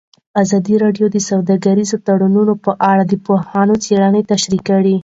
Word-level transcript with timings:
ازادي 0.41 0.75
راډیو 0.83 1.07
د 1.11 1.17
سوداګریز 1.29 1.91
تړونونه 2.07 2.53
په 2.65 2.71
اړه 2.91 3.03
د 3.07 3.13
پوهانو 3.25 3.75
څېړنې 3.83 4.21
تشریح 4.31 4.61
کړې. 4.69 4.95